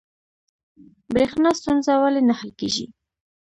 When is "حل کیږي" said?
2.39-2.85